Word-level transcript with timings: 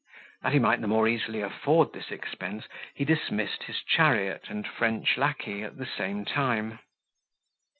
That 0.41 0.53
he 0.53 0.57
might 0.57 0.81
the 0.81 0.87
more 0.87 1.07
easily 1.07 1.41
afford 1.41 1.93
this 1.93 2.09
expense, 2.09 2.67
he 2.95 3.05
dismissed 3.05 3.65
his 3.65 3.83
chariot 3.83 4.45
and 4.47 4.65
French 4.67 5.15
lacquey 5.15 5.61
at 5.63 5.77
the 5.77 5.85
same 5.85 6.25
time. 6.25 6.79